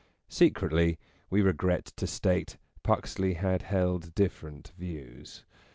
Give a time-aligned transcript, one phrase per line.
[0.29, 0.97] Secretly,
[1.29, 5.45] we regret to state, Puxley had held different views.